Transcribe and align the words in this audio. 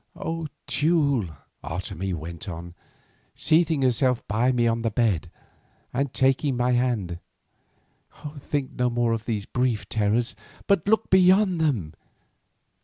"O 0.15 0.47
Teule," 0.65 1.29
Otomie 1.63 2.15
went 2.15 2.49
on, 2.49 2.73
seating 3.35 3.83
herself 3.83 4.27
by 4.27 4.51
me 4.51 4.65
on 4.65 4.81
the 4.81 4.89
bed, 4.89 5.29
and 5.93 6.11
taking 6.11 6.57
my 6.57 6.71
hand, 6.71 7.19
"think 8.39 8.71
no 8.71 8.89
more 8.89 9.13
of 9.13 9.25
these 9.25 9.45
brief 9.45 9.87
terrors, 9.89 10.35
but 10.65 10.87
look 10.87 11.11
beyond 11.11 11.61
them. 11.61 11.93